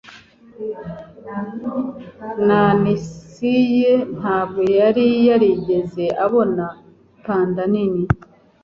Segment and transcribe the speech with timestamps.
[2.47, 3.55] Nancy
[4.17, 6.65] ntabwo yari yarigeze abona
[7.25, 8.03] panda nini.